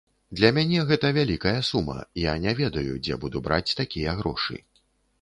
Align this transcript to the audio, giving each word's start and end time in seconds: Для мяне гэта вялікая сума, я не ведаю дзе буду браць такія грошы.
Для 0.37 0.49
мяне 0.57 0.79
гэта 0.91 1.11
вялікая 1.17 1.53
сума, 1.69 1.97
я 2.23 2.33
не 2.49 2.57
ведаю 2.63 2.89
дзе 3.03 3.21
буду 3.27 3.47
браць 3.49 3.75
такія 3.85 4.11
грошы. 4.25 4.63